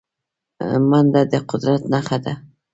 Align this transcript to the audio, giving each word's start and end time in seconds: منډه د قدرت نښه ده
منډه 0.89 1.21
د 1.31 1.33
قدرت 1.49 1.81
نښه 1.91 2.17
ده 2.23 2.33